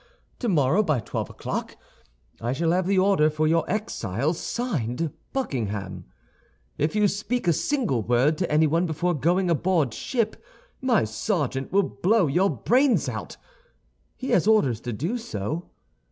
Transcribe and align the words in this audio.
Tomorrow, 0.39 0.81
by 0.81 0.99
twelve 0.99 1.29
o'clock, 1.29 1.77
I 2.41 2.53
shall 2.53 2.71
have 2.71 2.87
the 2.87 2.97
order 2.97 3.29
for 3.29 3.47
your 3.47 3.69
exile, 3.69 4.33
signed, 4.33 5.11
Buckingham. 5.31 6.05
If 6.79 6.95
you 6.95 7.07
speak 7.07 7.47
a 7.47 7.53
single 7.53 8.01
word 8.01 8.35
to 8.39 8.51
anyone 8.51 8.87
before 8.87 9.13
going 9.13 9.47
aboard 9.51 9.93
ship, 9.93 10.43
my 10.81 11.03
sergeant 11.03 11.71
will 11.71 11.83
blow 11.83 12.25
your 12.25 12.49
brains 12.49 13.07
out. 13.07 13.37
He 14.17 14.31
has 14.31 14.47
orders 14.47 14.81
to 14.81 14.91
do 14.91 15.19
so. 15.19 15.69